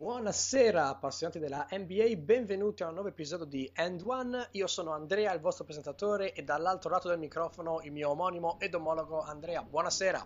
[0.00, 4.46] Buonasera appassionati della NBA, benvenuti a un nuovo episodio di End One.
[4.52, 8.74] Io sono Andrea, il vostro presentatore, e dall'altro lato del microfono il mio omonimo ed
[8.74, 9.60] omologo Andrea.
[9.64, 10.24] Buonasera.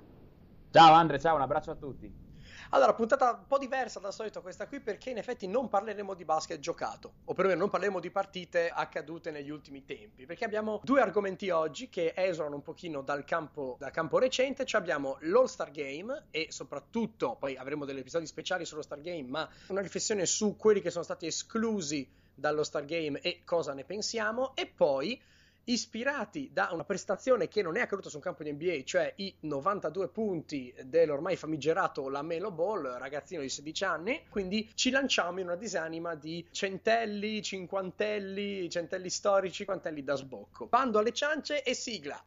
[0.71, 2.22] Ciao Andrea, ciao, un abbraccio a tutti.
[2.75, 6.25] Allora, puntata un po' diversa dal solito questa qui perché in effetti non parleremo di
[6.25, 11.03] basket giocato, o perlomeno non parleremo di partite accadute negli ultimi tempi, perché abbiamo due
[11.03, 16.29] argomenti oggi che esulano un pochino dal campo, dal campo recente, cioè abbiamo l'All-Star Game
[16.31, 20.81] e soprattutto, poi avremo degli episodi speciali sullo Star Game, ma una riflessione su quelli
[20.81, 25.21] che sono stati esclusi dallo Star Game e cosa ne pensiamo, e poi
[25.65, 29.35] ispirati da una prestazione che non è accaduta su un campo di NBA, cioè i
[29.41, 34.23] 92 punti dell'ormai famigerato Lamelo Ball, ragazzino di 16 anni.
[34.29, 40.67] Quindi ci lanciamo in una disanima di centelli, cinquantelli, centelli storici, cinquantelli da sbocco.
[40.67, 42.23] Bando alle ciance e sigla.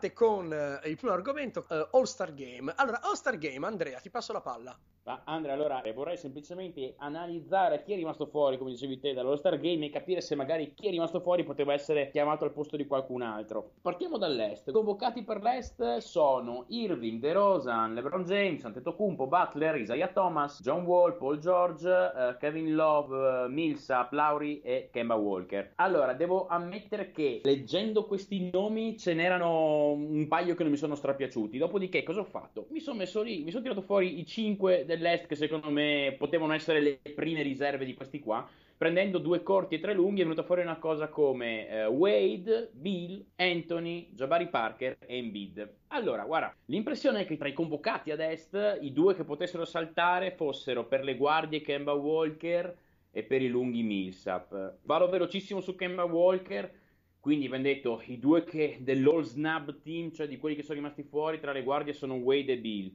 [0.00, 2.72] Parte con eh, il primo argomento, eh, All Star Game.
[2.74, 4.76] Allora, All Star Game, Andrea, ti passo la palla.
[5.02, 9.36] Ma Andrea, allora eh, vorrei semplicemente analizzare chi è rimasto fuori, come dicevi te, dall'All
[9.36, 12.76] Star Game e capire se magari chi è rimasto fuori poteva essere chiamato al posto
[12.76, 13.72] di qualcun altro.
[13.80, 14.70] Partiamo dall'est.
[14.70, 21.38] Convocati per l'est sono Irving, DeRozan, LeBron James, Antetokounmpo, Butler, Isaiah Thomas, John Wall, Paul
[21.38, 25.72] George, uh, Kevin Love, uh, Millsap, Lauri e Kemba Walker.
[25.76, 30.94] Allora, devo ammettere che leggendo questi nomi ce n'erano un paio che non mi sono
[30.94, 31.56] strapiaciuti.
[31.56, 32.66] Dopodiché cosa ho fatto?
[32.70, 36.52] Mi sono messo lì, mi sono tirato fuori i 5 dell'Est che secondo me potevano
[36.52, 38.46] essere le prime riserve di questi qua.
[38.76, 43.22] Prendendo due corti e tre lunghi è venuta fuori una cosa come eh, Wade, Bill,
[43.36, 45.74] Anthony, Jabari Parker e Embiid.
[45.88, 50.30] Allora, guarda, l'impressione è che tra i convocati ad est i due che potessero saltare
[50.30, 52.74] fossero per le guardie Kemba Walker
[53.10, 54.78] e per i lunghi Millsap.
[54.82, 56.78] Vado velocissimo su Kemba Walker.
[57.20, 61.02] Quindi abbiamo detto i due che dell'all snub team, cioè di quelli che sono rimasti
[61.02, 62.90] fuori tra le guardie, sono Wade e Bill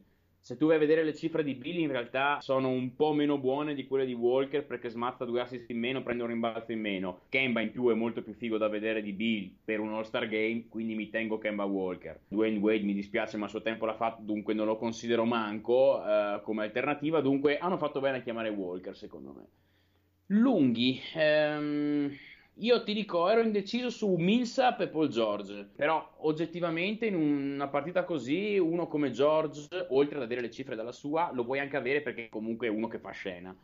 [0.45, 3.39] se tu vai a vedere le cifre di Billy in realtà sono un po' meno
[3.39, 6.81] buone di quelle di Walker perché smazza due assist in meno, prende un rimbalzo in
[6.81, 7.21] meno.
[7.29, 10.67] Kemba in più è molto più figo da vedere di Bill per un All-Star Game,
[10.69, 12.19] quindi mi tengo Kemba Walker.
[12.27, 15.99] Dwayne Wade mi dispiace ma a suo tempo l'ha fatto, dunque non lo considero manco
[15.99, 19.45] uh, come alternativa, dunque hanno fatto bene a chiamare Walker secondo me.
[20.27, 22.15] Lunghi, ehm
[22.59, 28.03] io ti dico, ero indeciso su Millsap e Paul George, però oggettivamente in una partita
[28.05, 32.01] così, uno come George, oltre ad avere le cifre dalla sua, lo vuoi anche avere
[32.01, 33.55] perché comunque è uno che fa scena.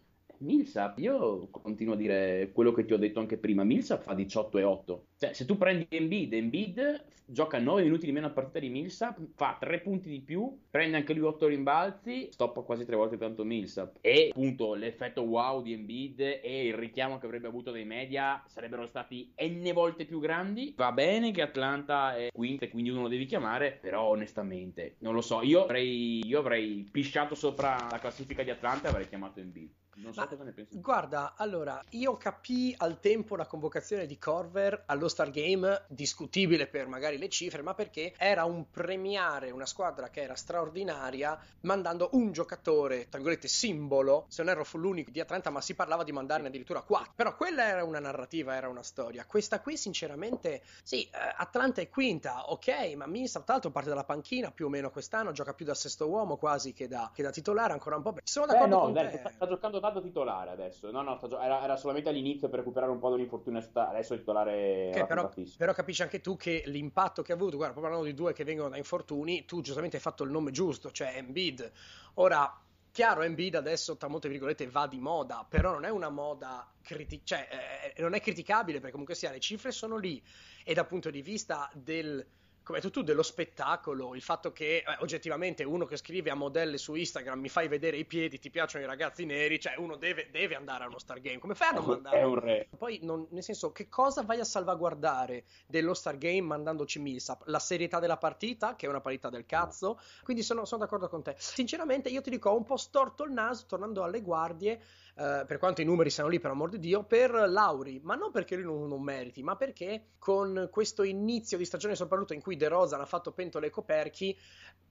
[0.41, 4.57] Millsap, io continuo a dire quello che ti ho detto anche prima, Millsap fa 18
[4.57, 5.05] e 8.
[5.17, 9.19] Cioè, se tu prendi Embiid, Embiid gioca 9 minuti di meno a partita di Millsap,
[9.35, 13.45] fa 3 punti di più, prende anche lui 8 rimbalzi, stoppa quasi 3 volte tanto
[13.45, 13.97] Millsap.
[14.01, 18.85] E appunto l'effetto wow di Embiid e il richiamo che avrebbe avuto dai media sarebbero
[18.87, 20.73] stati n volte più grandi.
[20.75, 25.13] Va bene che Atlanta è quinta e quindi uno lo devi chiamare, però onestamente non
[25.13, 29.39] lo so, io avrei, io avrei pisciato sopra la classifica di Atlanta e avrei chiamato
[29.39, 29.80] Embiid.
[30.01, 30.79] Non so Ma, cosa ne pensi.
[30.79, 36.87] Guarda, allora, io capii al tempo la convocazione di Corver allo Star Game, discutibile per
[36.87, 42.31] magari le cifre, ma perché era un premiare una squadra che era straordinaria mandando un
[42.31, 46.11] giocatore, tra virgolette, simbolo, se non ero fu l'unico di Atlanta, ma si parlava di
[46.11, 47.13] mandarne addirittura quattro.
[47.15, 49.25] Però quella era una narrativa, era una storia.
[49.25, 54.03] Questa qui, sinceramente, sì, eh, Atlanta è quinta, ok, ma Millsap tra l'altro parte dalla
[54.03, 57.29] panchina più o meno quest'anno, gioca più da sesto uomo quasi che da, che da
[57.29, 58.15] titolare, ancora un po'.
[58.23, 59.17] Sono d'accordo Beh, no, con te.
[59.17, 60.89] Sta, sta giocando tanto titolare adesso.
[60.91, 63.61] No, no, era, era, solamente all'inizio per recuperare un po' dell'infortunio.
[63.73, 64.91] Adesso è titolare.
[64.93, 68.33] Che però, però, capisci anche tu che l'impatto che ha avuto, guarda, parlando di due
[68.33, 71.71] che vengono da infortuni, tu giustamente hai fatto il nome giusto, cioè Embiid.
[72.15, 72.59] Ora,
[72.91, 77.21] chiaro, Embiid adesso, tra molte virgolette, va di moda, però non è una moda criti-
[77.23, 80.21] cioè, eh, non è criticabile perché comunque sia le cifre sono lì
[80.63, 82.25] e dal punto di vista del
[82.71, 86.35] come hai detto tu, dello spettacolo, il fatto che eh, oggettivamente uno che scrive a
[86.35, 89.97] modelle su Instagram mi fai vedere i piedi, ti piacciono i ragazzi neri, cioè uno
[89.97, 92.19] deve, deve andare a uno Star Game, come fai a non mandare?
[92.19, 92.69] È un re.
[92.77, 97.43] Poi, non, nel senso, che cosa vai a salvaguardare dello Star Game mandandoci Millsap?
[97.47, 101.21] La serietà della partita, che è una parità del cazzo, quindi sono, sono d'accordo con
[101.21, 101.35] te.
[101.37, 104.81] Sinceramente io ti dico, ho un po' storto il naso, tornando alle guardie,
[105.21, 108.31] eh, per quanto i numeri siano lì, per amor di Dio, per Lauri, ma non
[108.31, 112.57] perché lui non, non meriti, ma perché con questo inizio di stagione soprattutto in cui
[112.57, 114.35] De Rosa ha fatto pentole e coperchi,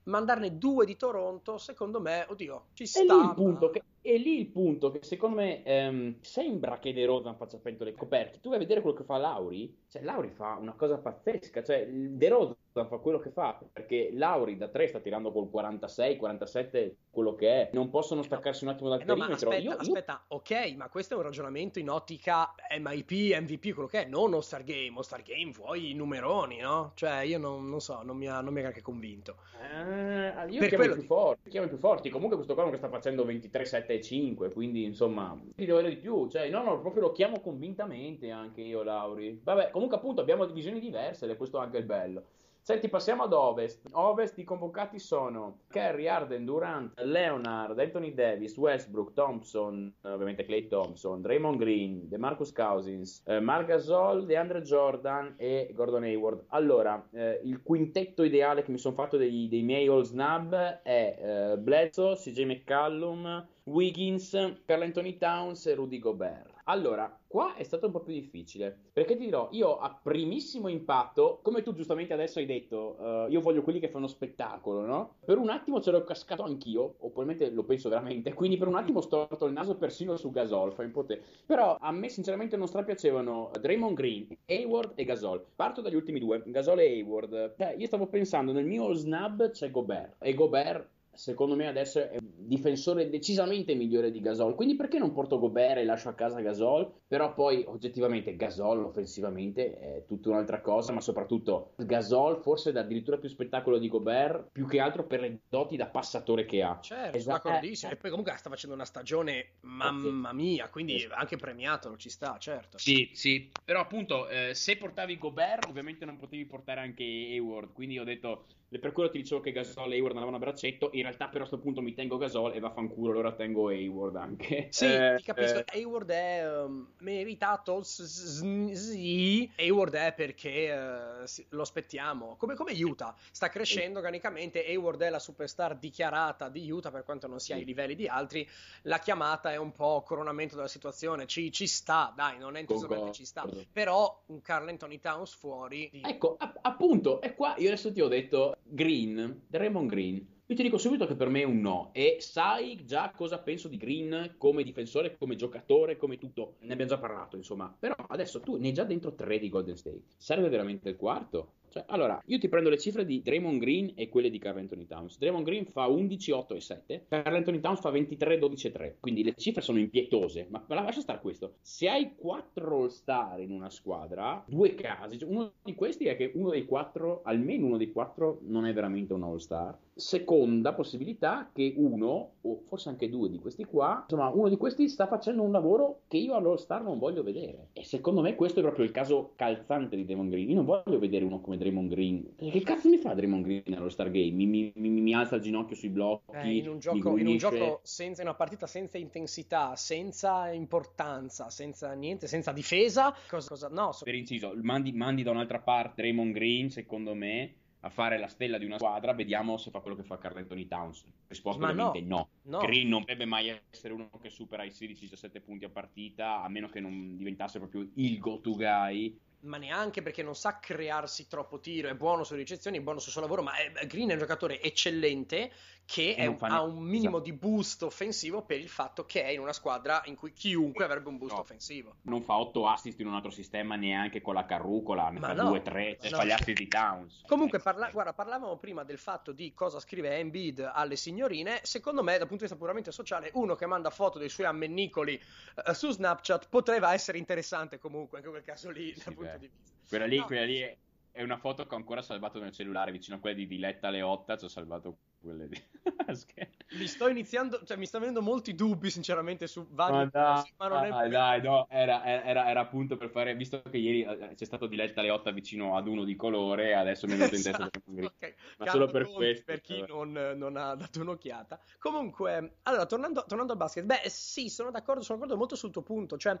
[0.03, 3.01] mandarne due di Toronto, secondo me, oddio, ci sta.
[3.01, 6.93] È lì il punto che, è lì il punto che secondo me ehm, sembra che
[6.93, 8.39] De Rozan faccia pentole coperte.
[8.39, 11.87] Tu vai a vedere quello che fa Lauri, cioè Lauri fa una cosa pazzesca, cioè
[11.87, 12.55] De Rozan
[12.87, 17.49] fa quello che fa, perché Lauri da 3 sta tirando col 46, 47, quello che
[17.49, 17.69] è.
[17.73, 19.49] Non possono staccarsi un attimo dal Eh no, perimetro.
[19.49, 23.11] aspetta, Io- io- aspetta, ok, ma questo è un ragionamento in ottica MIP,
[23.41, 24.93] MVP, quello che è, non All-Star Game.
[24.95, 26.91] All-Star Game vuoi i numeroni, no?
[26.95, 29.35] Cioè, io non, non so, non mi ha, non mi ha neanche convinto.
[29.61, 32.09] Eh, io Per chiamo quello i più ti- forti, chiamo i più forti.
[32.09, 35.81] Comunque questo qua non che sta facendo 23, 7 e 5, quindi insomma, ti devo
[35.81, 36.27] di più.
[36.29, 39.39] Cioè, no, no, proprio lo chiamo convintamente anche io, Lauri.
[39.43, 42.23] Vabbè, comunque appunto abbiamo divisioni diverse ed è questo anche il bello.
[42.63, 43.87] Senti, passiamo ad Ovest.
[43.93, 50.67] Ovest i convocati sono Kerry, Arden, Durant, Leonard, Anthony Davis, Westbrook, Thompson, eh, ovviamente Clay
[50.67, 56.45] Thompson, Draymond Green, DeMarcus Cousins, eh, Marc Gasol, DeAndre Jordan e Gordon Hayward.
[56.49, 60.53] Allora, eh, il quintetto ideale che mi sono fatto dei, dei miei all snub
[60.83, 66.53] è eh, Bledsoe, CJ McCallum, Wiggins, Carl Anthony Towns e Rudy Gobert.
[66.65, 71.39] Allora, qua è stato un po' più difficile, perché ti dirò, io a primissimo impatto,
[71.41, 75.15] come tu giustamente adesso hai detto, eh, io voglio quelli che fanno spettacolo, no?
[75.23, 78.97] Per un attimo c'ero cascato anch'io, o probabilmente lo penso veramente, quindi per un attimo
[78.97, 81.21] ho storto il naso persino su Gasol, fai un po' te.
[81.45, 85.45] Però a me sinceramente non strapiacevano Draymond Green, Hayward e Gasol.
[85.55, 87.55] Parto dagli ultimi due, Gasol e Hayward.
[87.57, 92.17] Cioè, io stavo pensando, nel mio snub c'è Gobert, e Gobert secondo me adesso è
[92.17, 94.55] un difensore decisamente migliore di Gasol.
[94.55, 96.91] Quindi perché non porto Gobert e lascio a casa Gasol?
[97.07, 103.17] Però poi oggettivamente Gasol offensivamente è tutta un'altra cosa, ma soprattutto Gasol forse dà addirittura
[103.17, 106.79] più spettacolo di Gobert, più che altro per le doti da passatore che ha.
[106.81, 107.47] Certo, Esatto.
[107.47, 107.91] d'accordissimo.
[107.91, 112.77] E poi comunque sta facendo una stagione, mamma mia, quindi anche premiato, ci sta, certo.
[112.77, 117.99] Sì, sì, però appunto eh, se portavi Gobert ovviamente non potevi portare anche Hayward, quindi
[117.99, 121.01] ho detto, e per quello ti dicevo che Gasol e Hayward andavano a braccetto, in
[121.01, 124.67] realtà però a questo punto mi tengo Gasol e vaffanculo, allora tengo Hayward anche.
[124.71, 125.57] Sì, Eh, ti capisco.
[125.59, 127.83] eh, Hayward è um, meritato.
[127.83, 132.37] s- s- Sì, Hayward è perché sì, lo aspettiamo.
[132.37, 134.65] Come, come Utah sta crescendo organicamente.
[134.65, 138.47] Hayward è la superstar dichiarata di Utah, per quanto non sia ai livelli di altri.
[138.83, 141.27] La chiamata è un po' coronamento della situazione.
[141.27, 143.45] Ci, ci sta, dai, non è entusiasmante, ci sta.
[143.71, 145.89] Però un Carl Anthony Towns fuori.
[145.91, 150.25] di- Ecco, app- appunto, e qua io adesso ti ho detto Green, Draymond Green.
[150.45, 151.91] Io ti dico subito che per me è un no.
[151.93, 156.55] E sai già cosa penso di Green come difensore, come giocatore, come tutto.
[156.61, 157.73] Ne abbiamo già parlato, insomma.
[157.77, 160.03] Però adesso tu ne hai già dentro tre di Golden State.
[160.17, 161.53] Serve veramente il quarto?
[161.71, 164.85] Cioè, allora, io ti prendo le cifre di Draymond Green e quelle di Carl Anthony
[164.85, 165.17] Towns.
[165.17, 167.05] Draymond Green fa 11, 8 e 7.
[167.07, 168.97] Carl Anthony Towns fa 23, 12 e 3.
[168.99, 170.47] Quindi le cifre sono impietose.
[170.49, 171.55] Ma ma lascia stare questo.
[171.61, 175.17] Se hai 4 All-Star in una squadra, due casi.
[175.17, 178.73] Cioè, uno di questi è che uno dei quattro, almeno uno dei quattro, non è
[178.73, 179.77] veramente un All-Star.
[179.93, 184.87] Seconda possibilità che uno, o forse anche due di questi qua, insomma, uno di questi
[184.87, 187.69] sta facendo un lavoro che io all'All-Star non voglio vedere.
[187.73, 190.49] E secondo me questo è proprio il caso calzante di Draymond Green.
[190.49, 192.35] Io non voglio vedere uno come Draymond Green.
[192.37, 194.31] Che cazzo mi fa Draymond Green all'All-Star Game?
[194.31, 197.37] Mi, mi- mi- mi alza il ginocchio sui blocchi, Eh, in un gioco, in un
[197.37, 203.67] gioco senza in una partita senza intensità, senza importanza, senza niente, senza difesa, cosa, cosa-
[203.69, 208.19] no, so- Per inciso, mandi, mandi da un'altra parte Draymond Green, secondo me, a fare
[208.19, 211.03] la stella di una squadra, vediamo se fa quello che fa Carl Anthony Towns.
[211.27, 212.27] Risposta Ma ovviamente no.
[212.43, 212.59] no.
[212.59, 216.69] Green non dovrebbe mai essere uno che supera i 16-17 punti a partita, a meno
[216.69, 219.17] che non diventasse proprio il go-to guy.
[219.41, 223.11] Ma neanche perché non sa crearsi troppo tiro, è buono sulle ricezioni, è buono sul
[223.11, 225.51] suo lavoro, ma è- Green è un giocatore eccellente
[225.83, 227.23] che fa ha un minimo esatto.
[227.23, 231.09] di boost offensivo per il fatto che è in una squadra in cui chiunque avrebbe
[231.09, 231.41] un boost No.
[231.41, 231.95] offensivo.
[232.03, 235.33] Non fa 8 assist in un altro sistema neanche con la carrucola, ne Ma fa
[235.33, 236.17] no, 2-3, cioè no.
[236.17, 237.23] fa gli assist di Towns.
[237.27, 241.59] Comunque, Eh, parla- guarda, parlavamo prima del fatto di cosa scrive Embiid alle signorine.
[241.63, 245.21] Secondo me, dal punto di vista puramente sociale, uno che manda foto dei suoi ammennicoli
[245.65, 249.39] eh, su Snapchat poteva essere interessante comunque, anche in quel caso lì, Sì, dal punto
[249.39, 249.47] beh.
[249.47, 249.87] di vista.
[249.87, 250.25] Quella lì, No.
[250.25, 250.77] quella lì è,
[251.11, 254.37] è una foto che ho ancora salvato nel cellulare, vicino a quella di Diletta Leotta,
[254.37, 255.61] ci ho salvato quelle di...
[256.77, 260.53] Mi sto iniziando, cioè mi sta venendo molti dubbi, sinceramente, su vari Ma dai, cose,
[260.57, 264.03] ma non è dai, dai, no, era, era- era appunto per fare, visto che ieri
[264.03, 267.43] eh, c'è stato Diletta Leotta vicino ad uno di colore, adesso mi è venuto in
[267.43, 268.31] testa Esatto, Draymond Green.
[268.31, 268.57] ok.
[268.57, 269.91] Ma solo per questo, per chi vabbè.
[269.91, 271.59] non, non ha dato un'occhiata.
[271.77, 275.81] Comunque, allora, tornando, tornando al basket, beh, sì, sono d'accordo, sono d'accordo molto sul tuo
[275.81, 276.17] punto.
[276.17, 276.39] Cioè,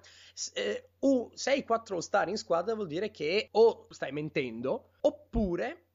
[0.53, 5.87] eh, uh, 6-4 star in squadra vuol dire che o stai mentendo, oppure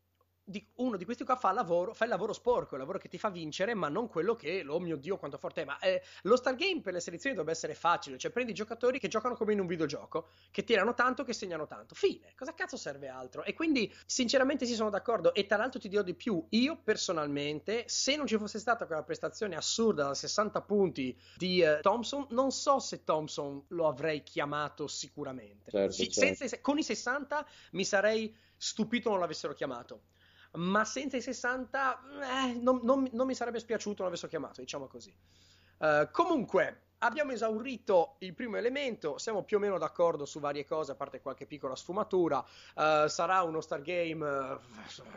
[0.49, 3.19] di, uno di questi qua fa, lavoro, fa il lavoro sporco, il lavoro che ti
[3.19, 5.65] fa vincere, ma non quello che, oh mio Dio, quanto forte è.
[5.65, 9.09] Ma eh, lo Star Game per le selezioni dovrebbe essere facile, cioè prendi giocatori che
[9.09, 11.95] giocano come in un videogioco, che tirano tanto, che segnano tanto.
[11.95, 13.43] Fine, cosa cazzo serve altro?
[13.43, 15.35] E quindi, sinceramente, sì, sono d'accordo.
[15.35, 19.03] E tra l'altro ti dirò di più, io personalmente, se non ci fosse stata quella
[19.03, 24.87] prestazione assurda da 60 punti di uh, Thompson, non so se Thompson lo avrei chiamato
[24.87, 25.71] sicuramente.
[25.71, 26.37] Certo, sì, certo.
[26.37, 30.03] Senza, con i 60 mi sarei stupito non l'avessero chiamato
[30.53, 32.01] ma senza i 60
[32.47, 35.15] eh, non, non, non, mi sarebbe spiaciuto non l'avessero chiamato, diciamo così.
[35.79, 40.93] Uh, comunque, abbiamo esaurito il primo elemento, siamo più o meno d'accordo su varie cose,
[40.93, 42.45] a parte qualche piccola sfumatura.
[42.75, 44.59] Uh, sarà uno Stargame, uh,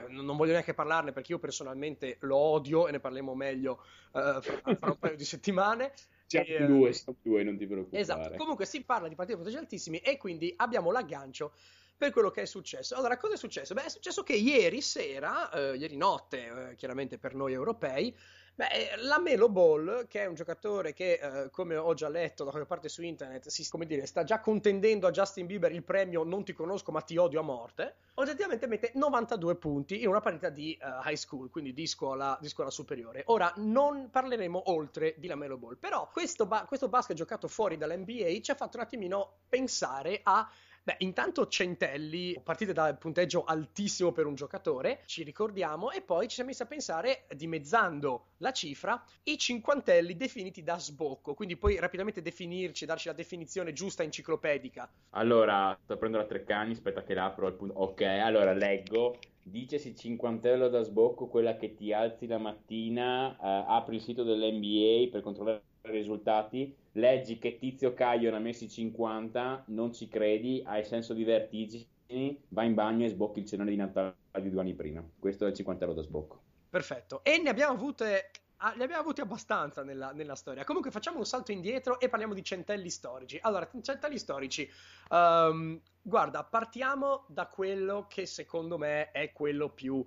[0.10, 3.82] non voglio neanche parlarne perché io personalmente lo odio e ne parleremo meglio
[4.12, 5.94] fra, fra, un paio di settimane.
[6.26, 8.02] Siamo e, due, siamo due, non ti preoccupare.
[8.02, 11.54] Esatto, comunque si parla di partite punteggi altissimi e quindi abbiamo l'aggancio
[12.00, 12.96] per quello che è successo.
[12.96, 13.74] Allora, cosa è successo?
[13.74, 18.16] Beh, è successo che ieri sera, eh, ieri notte, eh, chiaramente per noi europei,
[18.60, 22.50] Beh, la Melo Ball, che è un giocatore che, eh, come ho già letto da
[22.50, 26.44] qualche parte su internet, si, dire, sta già contendendo a Justin Bieber il premio Non
[26.44, 30.78] ti conosco ma ti odio a morte, oggettivamente mette 92 punti in una partita di
[30.82, 33.24] uh, high school, quindi di scuola, di scuola, superiore.
[33.28, 37.78] Ora, non parleremo oltre di la Melo Ball, però questo, ba- questo basket giocato fuori
[37.78, 40.46] dall'NBA ci ha fatto un attimino pensare a
[40.90, 46.34] Beh, intanto Centelli, partite da punteggio altissimo per un giocatore, ci ricordiamo, e poi ci
[46.34, 52.24] siamo messi a pensare, dimezzando la cifra, i cinquantelli definiti da sbocco, quindi poi rapidamente
[52.24, 54.92] definirci, darci la definizione giusta enciclopedica.
[55.12, 57.76] Allora, sto prendendo la Treccani, aspetta che l'apro al punto.
[57.76, 59.20] Ok, allora leggo.
[59.44, 65.12] Dicesi cinquantello da sbocco, quella che ti alzi la mattina, eh, apri il sito dell'NBA
[65.12, 65.62] per controllare
[65.94, 71.14] i risultati leggi che Tizio Caio ne ha messi 50, non ci credi, hai senso
[71.14, 75.04] di vertigini, vai in bagno e sbocchi il cenone di Natale di due anni prima.
[75.18, 76.42] Questo è il 50 euro da sbocco.
[76.70, 77.24] Perfetto.
[77.24, 78.32] E ne abbiamo avute
[78.76, 80.66] li abbiamo avuti abbastanza nella, nella, storia.
[80.66, 83.40] Comunque facciamo un salto indietro e parliamo di centelli storici.
[83.42, 84.70] Allora, centelli storici.
[85.10, 90.06] Um, guarda, partiamo da quello che secondo me è quello più...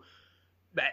[0.68, 0.92] Beh,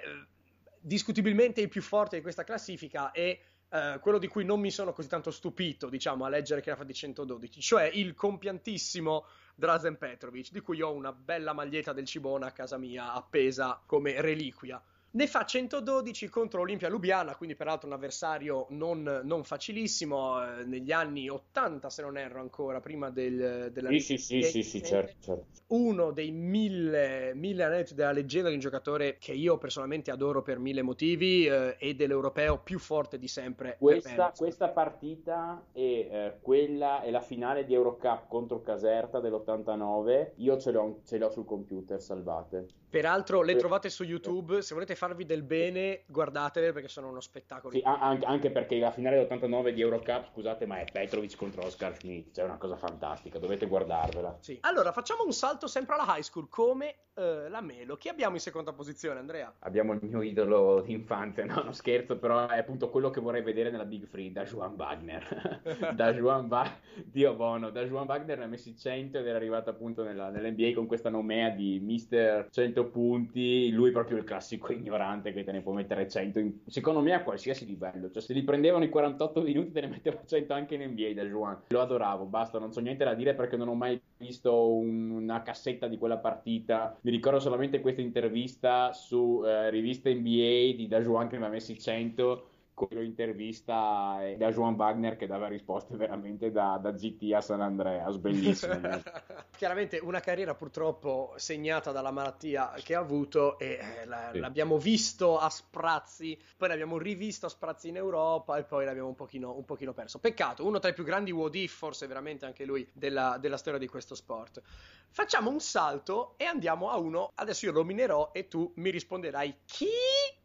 [0.79, 4.93] discutibilmente il più forte di questa classifica e Uh, quello di cui non mi sono
[4.93, 10.51] così tanto stupito, diciamo, a leggere che era di 112, cioè il compiantissimo Drazen Petrovic,
[10.51, 14.81] di cui ho una bella maglietta del Cibona a casa mia appesa come reliquia.
[15.11, 20.91] Ne fa 112 contro Olimpia Lubiana, quindi peraltro un avversario non, non facilissimo, eh, negli
[20.91, 23.89] anni 80 se non erro ancora, prima del, della...
[23.89, 25.45] Sì, sì, sì, sì, sì, certo, certo.
[25.69, 30.59] Uno dei mille, mille aneddoti della leggenda di un giocatore che io personalmente adoro per
[30.59, 33.77] mille motivi eh, e dell'europeo più forte di sempre.
[33.79, 40.57] Questa, questa partita e eh, quella è la finale di Eurocup contro Caserta dell'89, io
[40.59, 42.67] ce l'ho, ce l'ho sul computer salvate.
[42.89, 47.73] Peraltro le trovate su YouTube, se volete farvi del bene guardatele perché sono uno spettacolo.
[47.73, 52.33] Sì, anche perché la finale dell'89 di Eurocup, scusate, ma è Petrovic contro Oscar Schmidt,
[52.33, 54.37] cioè è una cosa fantastica, dovete guardarvela.
[54.39, 54.57] Sì.
[54.61, 57.97] Allora, facciamo un salto sempre alla high school, come uh, la Melo.
[57.97, 59.53] Chi abbiamo in seconda posizione, Andrea?
[59.59, 63.41] Abbiamo il mio idolo di infanzia, no, non scherzo, però è appunto quello che vorrei
[63.41, 65.61] vedere nella Big Free, da Juan Wagner.
[65.93, 69.69] da Juan Wagner, Dio buono, da Juan Wagner ne ha messi 100 ed era arrivato
[69.69, 74.23] appunto nella, nell'NBA con questa nomea di Mister 100 100 punti, lui è proprio il
[74.23, 78.21] classico ignorante che te ne può mettere 100, in, secondo me a qualsiasi livello, cioè
[78.21, 81.57] se li prendevano i 48 minuti te ne metteva 100 anche in NBA da Juan,
[81.67, 85.41] lo adoravo, basta, non so niente da dire perché non ho mai visto un, una
[85.41, 90.99] cassetta di quella partita, mi ricordo solamente questa intervista su eh, riviste NBA di Da
[90.99, 92.48] Juan che mi ha messi 100
[92.79, 98.15] con l'intervista da Joan Wagner che dava risposte veramente da, da GT a San Andreas,
[98.15, 99.03] bellissime.
[99.57, 104.39] Chiaramente una carriera purtroppo segnata dalla malattia che ha avuto e eh, la, sì.
[104.39, 109.15] l'abbiamo visto a sprazzi, poi l'abbiamo rivisto a sprazzi in Europa e poi l'abbiamo un
[109.15, 110.19] pochino, un pochino perso.
[110.19, 113.79] Peccato, uno tra i più grandi what if, forse veramente anche lui, della, della storia
[113.79, 114.61] di questo sport.
[115.09, 119.57] Facciamo un salto e andiamo a uno, adesso io lo minerò e tu mi risponderai
[119.65, 119.87] chi?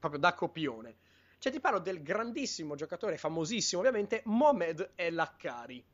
[0.00, 0.96] Proprio da copione.
[1.44, 5.84] Cioè ti parlo del grandissimo giocatore, famosissimo ovviamente, Mohamed El Akkari.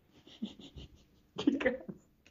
[1.35, 1.85] che cazzo?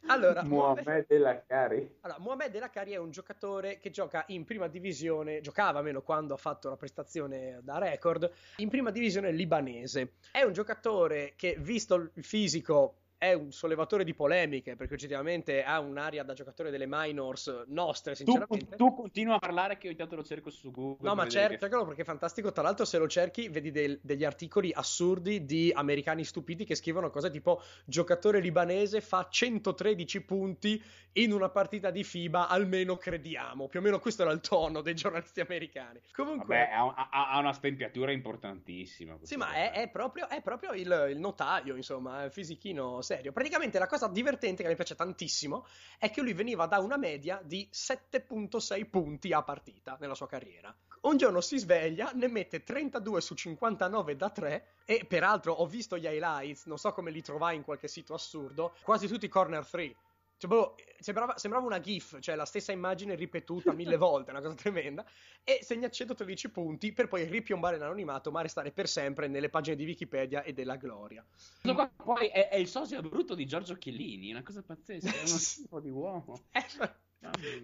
[0.07, 1.97] Allora, Mohamed El Akkari.
[1.99, 6.33] Allora, Mohamed El Akkari è un giocatore che gioca in prima divisione, giocava almeno quando
[6.33, 10.13] ha fatto la prestazione da record, in prima divisione libanese.
[10.31, 15.81] È un giocatore che, visto il fisico è un sollevatore di polemiche perché oggettivamente ha
[15.81, 18.77] un'aria da giocatore delle minors nostre, sinceramente.
[18.77, 21.05] Tu, tu continua a parlare che io intanto lo cerco su Google.
[21.07, 21.85] No, ma certo, che...
[21.85, 22.53] perché è fantastico.
[22.53, 27.09] Tra l'altro, se lo cerchi, vedi del, degli articoli assurdi di americani stupidi che scrivono
[27.09, 30.81] cose tipo giocatore libanese fa 113 punti
[31.13, 33.67] in una partita di FIBA, almeno crediamo.
[33.67, 35.99] Più o meno questo era il tono dei giornalisti americani.
[36.13, 39.17] Comunque, Vabbè, ha, ha, ha una stempiatura importantissima.
[39.23, 43.31] Sì, ma è, è, proprio, è proprio il, il, notaio, insomma, il fisichino serio.
[43.31, 45.65] Praticamente la cosa divertente che mi piace tantissimo
[45.97, 50.75] è che lui veniva da una media di 7.6 punti a partita nella sua carriera.
[51.01, 55.97] Un giorno si sveglia, ne mette 32 su 59 da 3 e peraltro ho visto
[55.97, 59.95] gli highlights, non so come li trovai in qualche sito assurdo, quasi tutti corner 3
[60.39, 64.55] cioè, boh, sembrava, sembrava, una GIF, cioè la stessa immagine ripetuta mille volte, una cosa
[64.55, 65.05] tremenda.
[65.43, 69.83] E segna 113 punti per poi ripiombare l'anonimato, ma restare per sempre nelle pagine di
[69.83, 71.25] Wikipedia e della gloria.
[71.61, 75.27] Qua, poi è, è, il socio brutto di Giorgio Chiellini, una cosa pazzesca, è uno
[75.37, 76.45] schifo di uomo.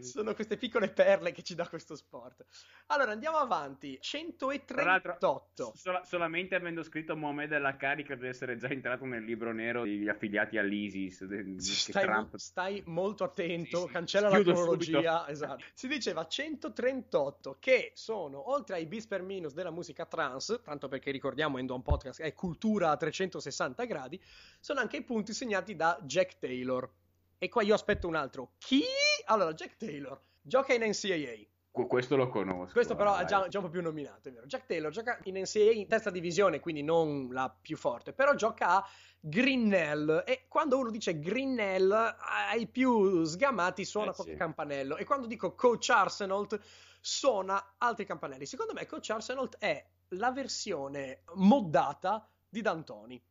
[0.02, 2.46] Sono queste piccole perle che ci dà questo sport.
[2.88, 3.98] Allora andiamo avanti.
[4.02, 5.72] 138.
[5.76, 10.10] Sol- solamente avendo scritto Mohamed alla carica deve essere già entrato nel libro nero degli
[10.10, 11.24] affiliati all'ISIS.
[11.24, 13.92] De- stai, mo- stai, molto attento, sì, sì.
[13.94, 15.28] cancella Chiudo la cronologia.
[15.30, 15.64] Esatto.
[15.74, 21.12] Si diceva 138 che sono oltre ai bis per minus della musica trans, tanto perché
[21.12, 24.22] ricordiamo Endo un podcast è cultura a 360 gradi,
[24.60, 26.92] sono anche i punti segnati da Jack Taylor.
[27.38, 28.54] E qua io aspetto un altro.
[28.58, 28.84] Chi?
[29.26, 31.54] Allora, Jack Taylor gioca in NCAA.
[31.88, 32.72] Questo lo conosco.
[32.72, 34.46] Questo però è già, già, un po' più nominato, è vero.
[34.46, 38.78] Jack Taylor gioca in NCAA in terza divisione, quindi non la più forte, però gioca
[38.78, 38.90] a
[39.20, 44.38] Grinnell e quando uno dice Grinnell ai più sgamati suona eh, qualche sì.
[44.38, 46.60] campanello e quando dico Coach Arsenault
[47.02, 48.46] suona altri campanelli.
[48.46, 53.22] Secondo me Coach Arsenault è la versione moddata di D'Antoni.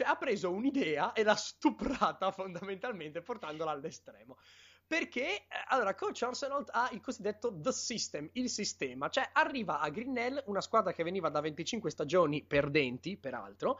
[0.00, 4.38] Cioè ha preso un'idea e l'ha stuprata fondamentalmente portandola all'estremo.
[4.86, 9.90] Perché, eh, allora, Coach Arsenal ha il cosiddetto The System, il sistema, cioè arriva a
[9.90, 13.78] Grinnell, una squadra che veniva da 25 stagioni perdenti, peraltro,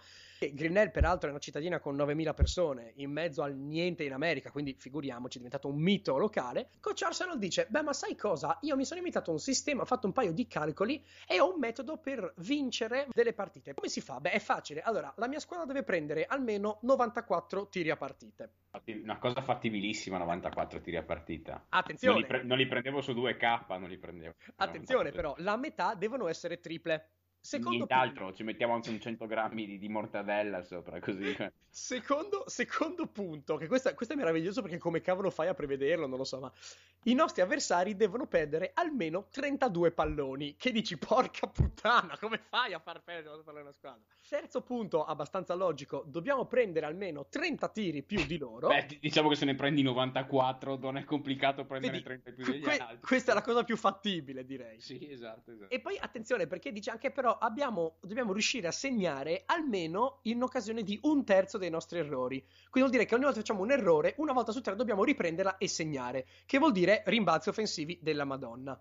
[0.49, 4.75] Grinnell peraltro è una cittadina con 9.000 persone, in mezzo al niente in America, quindi
[4.78, 6.70] figuriamoci, è diventato un mito locale.
[6.80, 10.06] Coach Arsenal dice, beh ma sai cosa, io mi sono inventato un sistema, ho fatto
[10.06, 13.75] un paio di calcoli e ho un metodo per vincere delle partite.
[13.75, 14.18] Come si fa?
[14.18, 14.80] Beh, è facile.
[14.80, 18.52] Allora, la mia squadra deve prendere almeno 94 tiri a partite.
[19.02, 21.66] Una cosa fattibilissima, 94 tiri a partita.
[21.68, 22.14] Attenzione.
[22.14, 24.35] Non li, pre- non li prendevo su 2K, non li prendevo.
[24.56, 27.09] Attenzione però, la metà devono essere triple.
[27.42, 28.37] Secondo Nient'altro, punto...
[28.37, 31.35] ci mettiamo anche un 100 grammi di, di mortadella sopra, così.
[31.68, 36.18] secondo, secondo punto, che questo, questo, è meraviglioso perché come cavolo fai a prevederlo, non
[36.18, 36.52] lo so, ma
[37.04, 40.57] i nostri avversari devono perdere almeno 32 palloni.
[40.57, 44.02] Che dici, porca puttana, come fai a far perdere una pallone una squadra?
[44.28, 48.69] Terzo punto, abbastanza logico, dobbiamo prendere almeno 30 tiri più di loro.
[48.69, 52.63] Beh, diciamo che se ne prendi 94 non è complicato prendere Vedi, 30 più degli
[52.63, 53.00] que- altri.
[53.00, 54.80] Questa è la cosa più fattile, direi.
[54.80, 55.75] Sì, esatto, esatto.
[55.75, 60.82] E poi attenzione, perché dice anche però abbiamo, dobbiamo riuscire a segnare almeno in occasione
[60.82, 62.39] di un terzo dei nostri errori.
[62.71, 65.02] Quindi vuol dire che ogni volta che facciamo un errore, una volta su tre dobbiamo
[65.02, 68.80] riprenderla e segnare, che vuol dire rimbalzi offensivi della Madonna.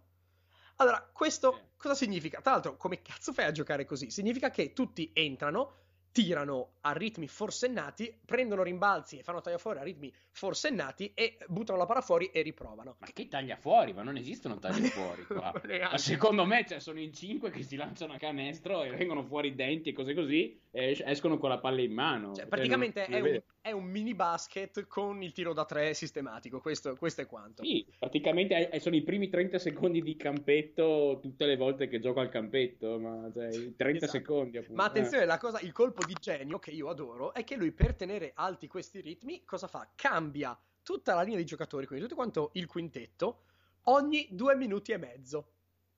[0.77, 2.39] Allora, questo cosa significa?
[2.41, 4.09] Tra l'altro, come cazzo fai a giocare così?
[4.09, 5.73] Significa che tutti entrano,
[6.11, 11.77] tirano a ritmi forsennati, prendono rimbalzi e fanno taglia fuori a ritmi forsennati e buttano
[11.77, 12.95] la palla fuori e riprovano.
[12.99, 13.93] Ma che taglia fuori?
[13.93, 15.53] Ma non esistono tagli fuori qua.
[15.91, 19.49] Ma secondo me cioè, sono in cinque che si lanciano a canestro e vengono fuori
[19.49, 22.27] i denti e cose così e escono con la palla in mano.
[22.27, 25.65] Cioè, cioè praticamente non, non è, un, è, un, mini basket con il tiro da
[25.65, 27.63] tre sistematico, questo, questo è quanto.
[27.63, 32.29] Sì, praticamente sono i primi 30 secondi di campetto tutte le volte che gioco al
[32.29, 34.11] campetto, ma cioè, 30 esatto.
[34.11, 34.81] secondi appunto.
[34.81, 35.27] Ma attenzione, eh.
[35.27, 38.67] la cosa, il colpo di genio che io adoro è che lui per tenere alti
[38.67, 39.89] questi ritmi cosa fa?
[39.95, 43.43] Cambia tutta la linea di giocatori, quindi tutto quanto il quintetto,
[43.83, 45.51] ogni due minuti e mezzo.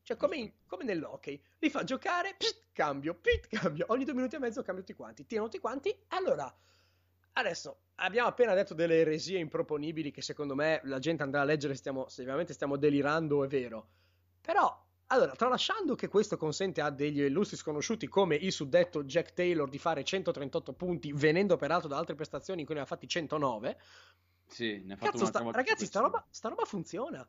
[0.04, 4.36] Cioè, come, in, come nell'hockey, li fa giocare, pst, cambio, pst, cambio, ogni due minuti
[4.36, 5.96] e mezzo cambio tutti quanti, tirano tutti quanti.
[6.10, 6.54] Allora,
[7.34, 11.76] adesso abbiamo appena detto delle eresie improponibili che secondo me la gente andrà a leggere,
[11.76, 13.88] stiamo, se veramente stiamo delirando, è vero.
[14.42, 19.70] Però allora, tralasciando che questo consente a degli illustri sconosciuti come il suddetto Jack Taylor
[19.70, 23.78] di fare 138 punti, venendo peraltro da altre prestazioni in cui ne ha fatti 109.
[24.48, 27.28] Sì, ne ha fatto Cazzo, sta, ragazzi, sta roba, sta roba, funziona.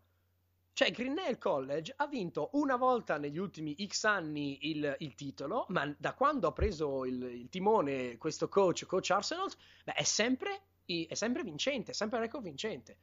[0.74, 5.94] Cioè, Grinnell College ha vinto una volta negli ultimi X anni il, il titolo, ma
[5.98, 9.50] da quando ha preso il, il timone questo coach, coach Arsenal,
[9.84, 12.96] beh, è sempre, è sempre vincente, è sempre record vincente.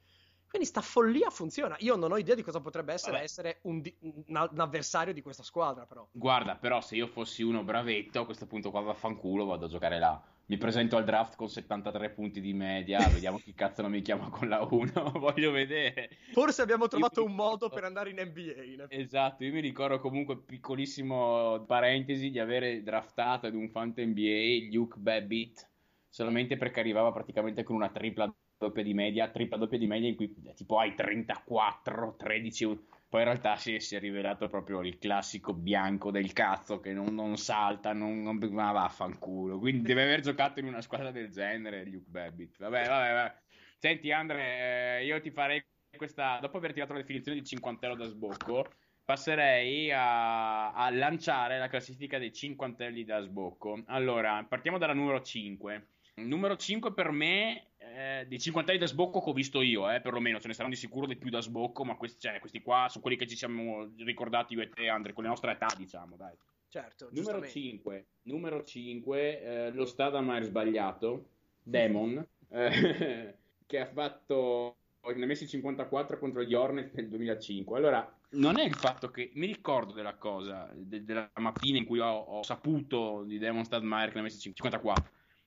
[0.50, 1.76] Quindi sta follia funziona.
[1.82, 3.24] Io non ho idea di cosa potrebbe essere Vabbè.
[3.24, 6.08] essere un, un, un, avversario di questa squadra, però.
[6.12, 10.00] Guarda, però se io fossi uno bravetto, a questo punto qua vaffanculo, vado a giocare
[10.00, 10.20] là.
[10.50, 14.30] Mi presento al draft con 73 punti di media, vediamo chi cazzo non mi chiama
[14.30, 16.10] con la 1, voglio vedere.
[16.32, 18.88] Forse abbiamo trovato un modo per andare in NBA.
[18.90, 24.98] Esatto, io mi ricordo comunque, piccolissimo parentesi, di avere draftato ad un fan NBA Luke
[24.98, 25.70] Babbitt,
[26.08, 30.16] solamente perché arrivava praticamente con una tripla doppia di media, tripla doppia di media in
[30.16, 32.66] cui tipo hai 34, 13
[33.10, 37.16] poi in realtà si, si, è rivelato proprio il classico bianco del cazzo che non,
[37.16, 39.58] non salta, non, non, ma vaffanculo.
[39.58, 42.60] Quindi deve aver giocato in una squadra del genere Luke Babbitt.
[42.60, 43.36] Vabbè, vabbè, vabbè.
[43.80, 45.64] Senti Andre, eh, io ti farei
[45.98, 48.70] questa, dopo aver tirato la definizione di cinquantello da sbocco,
[49.04, 53.82] passerei a, a lanciare la classifica dei cinquantelli da sbocco.
[53.88, 55.88] Allora, partiamo dalla numero 5.
[56.18, 57.69] Numero 5 per me
[58.00, 60.74] eh, dei 50 anni da sbocco che ho visto io, eh, perlomeno ce ne saranno
[60.74, 63.36] di sicuro di più da sbocco, ma questi, cioè, questi qua sono quelli che ci
[63.36, 66.34] siamo ricordati io e te, Andre, con le nostre età, diciamo, dai.
[66.70, 71.26] Certo, numero 5, numero 5 eh, lo Stadamar sbagliato,
[71.62, 73.36] Demon, eh,
[73.66, 77.78] che ha fatto ne ha messi 54 contro gli Hornets nel 2005.
[77.78, 82.00] Allora, non è il fatto che mi ricordo della cosa, de- della mattina in cui
[82.00, 84.80] ho, ho saputo di Demon Stadmeyer che ne ha messi 54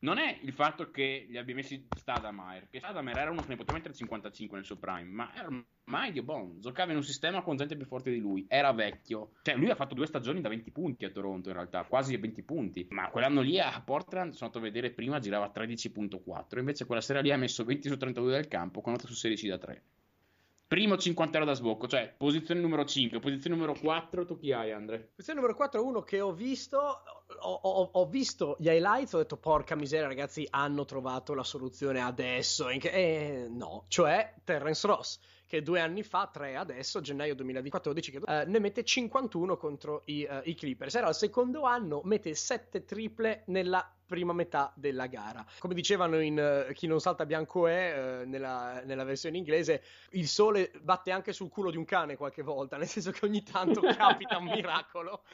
[0.03, 3.57] non è il fatto che li abbia messi Stadameyer, che Stadameyer era uno che ne
[3.57, 7.43] poteva mettere 55 nel suo prime, ma era ormai Dio bon, giocava in un sistema
[7.43, 10.49] con gente più forte di lui, era vecchio, cioè lui ha fatto due stagioni da
[10.49, 14.47] 20 punti a Toronto in realtà, quasi 20 punti, ma quell'anno lì a Portland, sono
[14.47, 18.33] andato a vedere prima, girava 13.4, invece quella sera lì ha messo 20 su 32
[18.33, 19.83] del campo con 8 su 16 da 3.
[20.73, 25.11] Primo 50 da sbocco, cioè posizione numero 5, posizione numero 4, tu chi hai Andre?
[25.15, 29.19] Posizione numero 4 è uno che ho visto, ho, ho, ho, visto gli highlights, ho
[29.19, 35.19] detto porca miseria ragazzi, hanno trovato la soluzione adesso, e eh, no, cioè Terence Ross
[35.53, 40.27] che due anni fa, tre adesso, gennaio 2014, che, eh, ne mette 51 contro i,
[40.27, 40.95] uh, i Clippers.
[40.95, 45.45] Era il secondo anno, mette 7 triple nella prima metà della gara.
[45.59, 50.27] Come dicevano in uh, Chi non salta bianco è, uh, nella, nella, versione inglese, il
[50.27, 53.83] sole batte anche sul culo di un cane qualche volta, nel senso che ogni tanto
[53.95, 55.25] capita un miracolo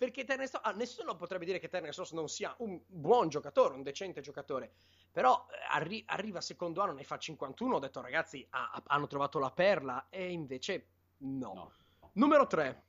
[0.00, 3.82] perché Terence ah, nessuno potrebbe dire che Terence Ross non sia un buon giocatore, un
[3.82, 4.72] decente giocatore,
[5.12, 9.38] però eh, arri- arriva secondo anno, ne fa 51, ho detto ragazzi ah, hanno trovato
[9.38, 10.86] la perla e invece
[11.18, 11.52] no.
[11.52, 11.72] no.
[12.14, 12.82] Numero 3.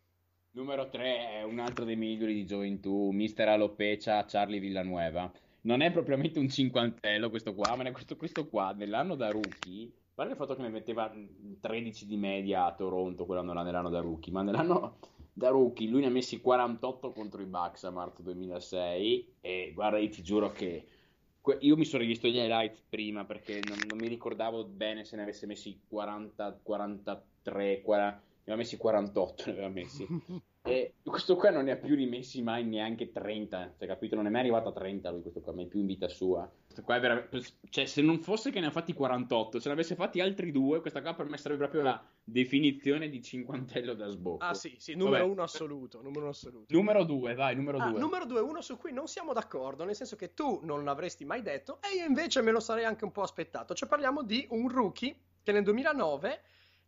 [0.52, 5.30] Numero 3 è un altro dei migliori di gioventù, Mister Alopecia, Charlie Villanueva.
[5.63, 9.91] Non è propriamente un cinquantello questo qua, ma è questo, questo qua nell'anno da rookie
[10.12, 11.12] a parte il fatto che ne metteva
[11.60, 14.97] 13 di media a Toronto quell'anno là nell'anno da rookie, ma nell'anno
[15.33, 19.97] da rookie lui ne ha messi 48 contro i Bucks a marzo 2006 e guarda
[19.97, 20.85] io ti giuro che
[21.59, 25.23] io mi sono rivisto gli highlights prima perché non, non mi ricordavo bene se ne
[25.23, 30.05] avesse messi 40, 43, 40, ne aveva messi 48 ne aveva messi
[30.63, 34.30] e questo qua non ne ha più rimessi mai neanche 30 cioè capito non è
[34.30, 36.50] mai arrivato a 30 lui questo qua mai più in vita sua
[36.82, 39.95] qua è veramente, cioè, se non fosse che ne ha fatti 48, se ne avesse
[39.95, 44.45] fatti altri due, questa qua per me sarebbe proprio la definizione di cinquantello da sbocco.
[44.45, 45.32] Ah, sì, sì, numero Vabbè.
[45.32, 46.02] uno assoluto.
[46.02, 46.74] Numero assoluto.
[46.74, 48.00] Numero due, vai, numero ah, due.
[48.00, 51.41] Numero due, uno su cui non siamo d'accordo, nel senso che tu non l'avresti mai
[51.41, 53.74] detto e io invece me lo sarei anche un po' aspettato.
[53.74, 56.41] Cioè, parliamo di un rookie che nel 2009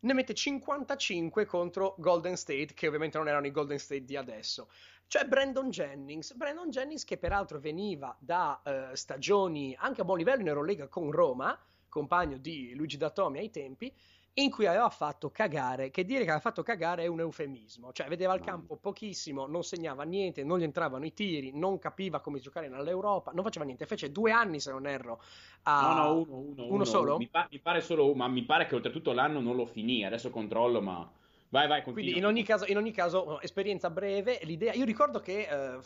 [0.04, 4.70] ne mette 55 contro Golden State, che ovviamente non erano i Golden State di adesso.
[5.08, 10.42] Cioè Brandon Jennings, Brandon Jennings che peraltro veniva da uh, stagioni anche a buon livello
[10.42, 13.94] in Eurolega con Roma, compagno di Luigi D'Atomi ai tempi,
[14.36, 18.08] in cui aveva fatto cagare, che dire che aveva fatto cagare è un eufemismo, cioè
[18.08, 22.40] vedeva il campo pochissimo, non segnava niente, non gli entravano i tiri, non capiva come
[22.40, 25.22] giocare nell'Europa, non faceva niente, fece due anni se non erro.
[25.64, 25.82] A...
[25.82, 27.18] No, no, uno, uno, uno, uno solo?
[27.18, 30.04] Mi, pa- mi, pare solo uno, ma mi pare che oltretutto l'anno non lo finì,
[30.04, 31.08] adesso controllo, ma...
[31.50, 32.10] Vai, vai, continua.
[32.10, 34.74] Quindi in ogni caso, in ogni caso esperienza breve, l'idea...
[34.74, 35.78] Io ricordo che eh,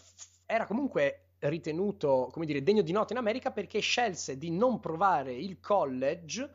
[0.45, 5.33] era comunque ritenuto, come dire, degno di nota in America perché scelse di non provare
[5.33, 6.49] il college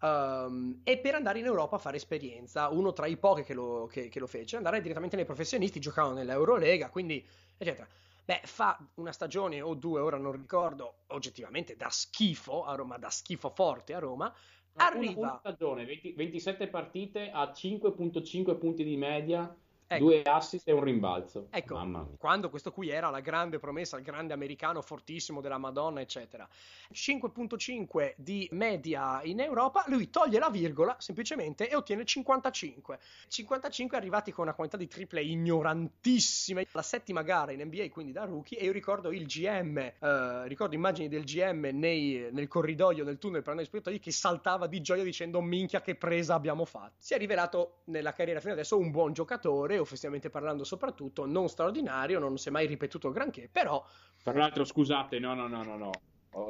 [0.00, 3.86] Um, e per andare in Europa a fare esperienza, uno tra i pochi che lo,
[3.90, 7.24] che, che lo fece, andare direttamente nei professionisti, giocavano nell'Eurolega, quindi
[7.56, 7.86] eccetera.
[8.24, 13.08] Beh, fa una stagione o due, ora non ricordo, oggettivamente da schifo a Roma, da
[13.08, 14.32] schifo forte a Roma.
[14.76, 15.18] Arriva...
[15.18, 19.52] Una, una stagione, 20, 27 partite a 5.5 punti di media,
[19.90, 20.04] Ecco.
[20.04, 21.46] Due assist e un rimbalzo.
[21.48, 21.80] Ecco,
[22.18, 26.46] quando questo qui era la grande promessa, il grande americano fortissimo della Madonna, eccetera.
[26.92, 32.98] 5.5 di media in Europa, lui toglie la virgola semplicemente e ottiene 55.
[33.28, 36.66] 55 arrivati con una quantità di triple ignorantissime.
[36.72, 40.74] La settima gara in NBA, quindi da rookie, e io ricordo il GM, eh, ricordo
[40.74, 44.82] immagini del GM nei, nel corridoio, nel tunnel per andare in spogliatoio che saltava di
[44.82, 46.96] gioia dicendo minchia che presa abbiamo fatto.
[46.98, 52.18] Si è rivelato nella carriera fino adesso un buon giocatore offensivamente parlando soprattutto, non straordinario,
[52.18, 53.84] non si è mai ripetuto granché, però...
[54.22, 55.90] Tra l'altro, scusate, no, no, no, no, no.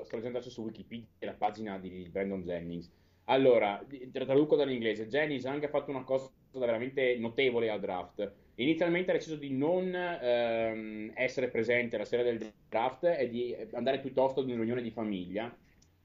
[0.05, 2.91] sto leggendo adesso su Wikipedia la pagina di Brandon Jennings.
[3.25, 8.33] Allora, traduco dall'inglese, Jennings anche ha fatto una cosa veramente notevole al draft.
[8.55, 14.01] Inizialmente ha deciso di non ehm, essere presente alla sera del draft e di andare
[14.01, 15.55] piuttosto ad una riunione di famiglia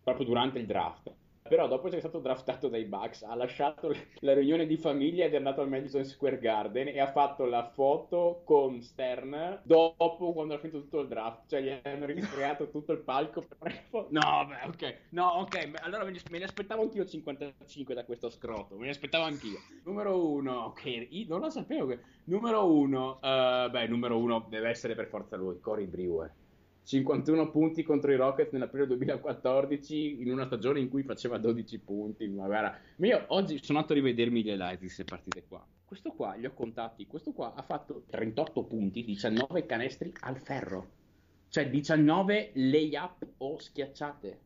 [0.04, 1.12] proprio durante il draft
[1.48, 5.38] però dopo essere stato draftato dai Bucks ha lasciato la riunione di famiglia ed è
[5.38, 10.58] andato al Madison Square Garden e ha fatto la foto con Stern dopo quando ha
[10.58, 11.50] finito tutto il draft.
[11.50, 13.84] Cioè gli hanno ricreato tutto il palco per...
[14.10, 14.98] no beh ok.
[15.10, 15.72] No ok.
[15.82, 18.76] Allora me ne, aspettavo anch'io 55 da questo scroto.
[18.76, 19.60] Me ne aspettavo anch'io.
[19.84, 21.26] Numero uno ok.
[21.28, 25.86] Non lo sapevo numero uno uh, beh numero uno deve essere per forza lui Cory
[25.86, 26.32] Brewer
[26.84, 32.28] 51 punti contro i Rockets nell'aprile 2014 in una stagione in cui faceva 12 punti.
[32.28, 35.66] Ma guarda, io oggi sono andato a rivedermi le highlights di queste partite qua.
[35.86, 37.08] Questo qua li ho contati.
[37.08, 40.90] Questo qua ha fatto 38 punti, 19 canestri al ferro,
[41.50, 44.40] cioè 19 layup o schiacciate.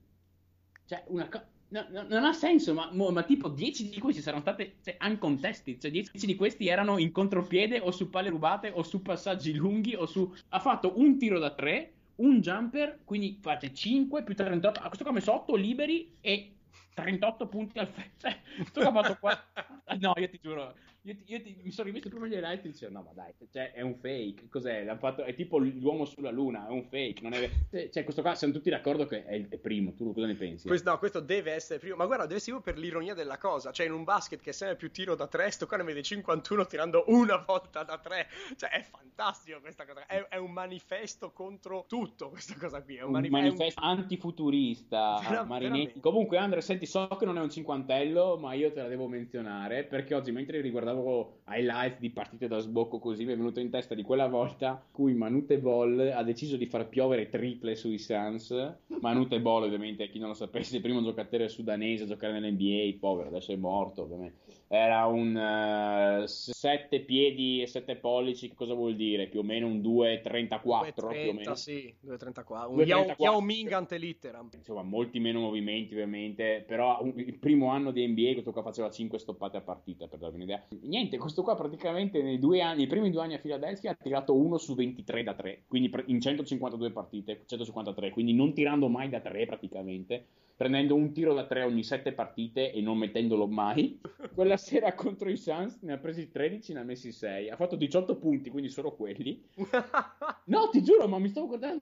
[0.86, 1.48] Cioè, una cosa.
[1.70, 5.80] No, no, non ha senso, ma, ma, tipo 10 di questi saranno state cioè, uncontested,
[5.80, 9.94] cioè 10 di questi erano in contropiede o su palle rubate o su passaggi lunghi
[9.94, 10.34] o su...
[10.50, 15.04] Ha fatto un tiro da 3 un jumper, quindi fate 5 più 38, a questo
[15.04, 16.56] qua ho messo 8 liberi e
[16.94, 19.40] 38 punti al fe- cioè, sto che ha fatto qua
[20.00, 20.76] no io ti giuro
[21.08, 23.34] io, ti, io ti, mi sono rivisto prima gli highlights e dicevo no ma dai
[23.50, 24.86] cioè, è un fake cos'è?
[24.98, 27.50] Fatto, è tipo l'uomo sulla luna è un fake non è
[27.92, 30.68] cioè questo qua siamo tutti d'accordo che è il è primo tu cosa ne pensi?
[30.68, 33.86] Questo, no questo deve essere primo ma guarda deve essere per l'ironia della cosa cioè
[33.86, 36.66] in un basket che è sempre più tiro da 3 sto qua ne vede 51
[36.66, 41.86] tirando una volta da 3 cioè è fantastico questa cosa è, è un manifesto contro
[41.88, 43.90] tutto questa cosa qui è un, un manif- manifesto un...
[43.90, 46.02] antifuturista Vera- Marinetti.
[46.02, 49.86] comunque Andre senti so che non è un cinquantello ma io te la devo menzionare
[49.86, 53.70] perché oggi mentre riguardavo guardavo highlights di partite da sbocco così mi è venuto in
[53.70, 58.54] testa di quella volta cui Manute Ball ha deciso di far piovere triple sui Suns.
[59.00, 63.30] Manute Ball, ovviamente, chi non lo sapesse, il primo giocatore sudanese a giocare nell'NBA, povero,
[63.30, 68.96] adesso è morto, ovviamente era un 7 uh, piedi e 7 pollici, che cosa vuol
[68.96, 69.28] dire?
[69.28, 71.56] Più o meno un 2,34 2,30, più o meno.
[71.56, 72.72] sì, 2,34.
[72.72, 74.50] Un Yao, Yao Ming ante litteram.
[74.54, 78.90] Insomma, molti meno movimenti ovviamente, però un, il primo anno di NBA questo qua faceva
[78.90, 80.66] 5 stoppate a partita, per darvi un'idea.
[80.82, 84.36] Niente, questo qua praticamente nei, due anni, nei primi due anni a Philadelphia ha tirato
[84.36, 89.22] 1 su 23 da 3, quindi in 152 partite, 153, quindi non tirando mai da
[89.22, 90.26] 3 praticamente
[90.58, 94.02] prendendo un tiro da tre ogni sette partite e non mettendolo mai.
[94.34, 97.50] Quella sera contro i Suns ne ha presi 13, ne ha messi 6.
[97.50, 99.46] Ha fatto 18 punti, quindi solo quelli.
[100.48, 101.82] No, ti giuro, ma mi stavo guardando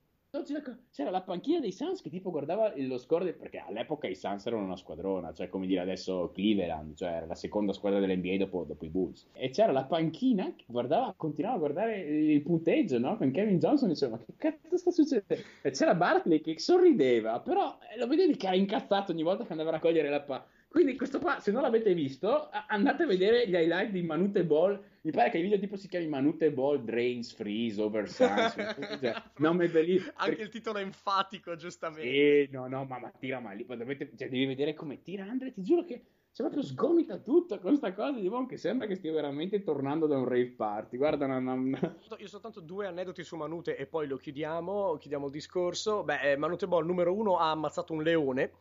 [0.91, 4.63] c'era la panchina dei Suns che tipo guardava lo score, perché all'epoca i Suns erano
[4.63, 8.89] una squadrona, cioè come dire adesso Cleveland, cioè la seconda squadra dell'NBA dopo, dopo i
[8.89, 9.27] Bulls.
[9.33, 13.17] E c'era la panchina che guardava, continuava a guardare il punteggio, no?
[13.17, 15.43] Con Kevin Johnson diceva, ma che cazzo sta succedendo?
[15.61, 19.51] E c'era Barkley che sorrideva, però eh, lo vedevi che era incazzato ogni volta che
[19.51, 20.45] andava a raccogliere la palla.
[20.75, 24.77] Quindi questo qua, se non l'avete visto, andate a vedere gli highlight di Manute Ball.
[25.03, 28.53] Mi pare che il video tipo si chiami Manute Ball Drains Freeze Over Sans.
[28.99, 30.11] cioè, non mi bellissimo.
[30.15, 32.03] Anche il titolo è enfatico, giustamente.
[32.03, 33.65] Eh, no, no, ma, ma tira mai.
[33.65, 35.53] Dovete, cioè, devi vedere come tira Andre.
[35.53, 38.95] Ti giuro che cioè, proprio sgomita tutto con questa cosa di Von che sembra che
[38.95, 40.97] stia veramente tornando da un rave party.
[40.97, 41.77] Guarda, no, no,
[42.17, 44.97] io soltanto due aneddoti su Manute e poi lo chiudiamo.
[44.97, 46.03] Chiudiamo il discorso.
[46.03, 48.51] Beh, eh, Manute Ball numero uno ha ammazzato un leone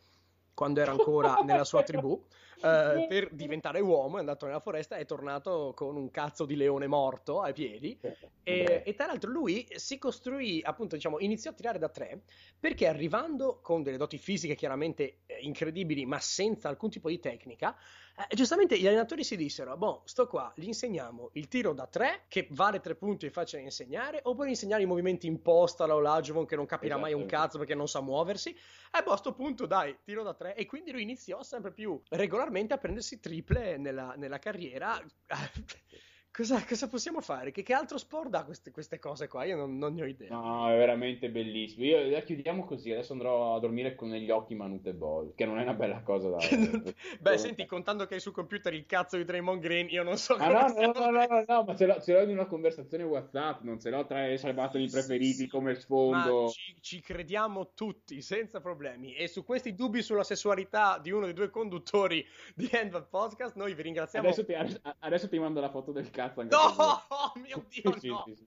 [0.55, 2.23] quando era ancora nella sua tribù,
[2.65, 6.57] eh, per diventare uomo è andato nella foresta e è tornato con un cazzo di
[6.57, 7.99] leone morto ai piedi.
[8.43, 12.23] E, e tra l'altro lui si costruì, appunto diciamo, iniziò a tirare da tre
[12.59, 17.77] perché arrivando con delle doti fisiche chiaramente eh, incredibili ma senza alcun tipo di tecnica,
[18.17, 22.25] eh, giustamente gli allenatori si dissero, boh, sto qua, gli insegniamo il tiro da tre,
[22.29, 25.97] che vale tre punti e facile da insegnare, oppure insegnare i movimenti in posta alla
[25.97, 27.11] Olagevon che non capirà esatto.
[27.11, 28.51] mai un cazzo perché non sa muoversi.
[28.51, 30.55] E boh, a sto punto dai, tiro da tre.
[30.55, 35.03] E quindi lui iniziò sempre più regolarmente a prendersi triple nella, nella carriera.
[36.37, 37.53] Cosa, cosa, possiamo fare?
[37.53, 39.45] Che, che, altro sport ha queste, queste cose qua?
[39.45, 40.31] Io non, non, ne ho idea.
[40.31, 41.85] No, è veramente bellissimo.
[41.85, 42.91] Io la chiudiamo così.
[42.91, 46.31] Adesso andrò a dormire con negli occhi Manute Ball, che non è una bella cosa
[46.31, 46.39] da.
[47.21, 50.35] Beh, senti, contando che hai sul computer il cazzo di Draymond Green, io non so
[50.35, 50.87] ah, come.
[50.87, 53.79] No, no, no, no, no, ma ce l'ho, ce l'ho, in una conversazione WhatsApp, non
[53.79, 56.49] ce l'ho tra i salvatoni preferiti come sfondo.
[56.49, 59.15] Ci, ci, crediamo tutti, senza problemi.
[59.15, 63.73] E su questi dubbi sulla sessualità di uno dei due conduttori di End Podcast, noi
[63.73, 64.27] vi ringraziamo.
[64.27, 68.09] Adesso ti, adesso ti mando la foto del cazzo cazzo anche No, mio Dio, sì,
[68.09, 68.23] no.
[68.27, 68.47] Sì, sì,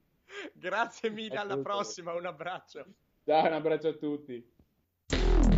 [0.52, 2.84] Grazie mille, alla prossima, un abbraccio.
[3.24, 5.57] Ciao, un abbraccio a tutti.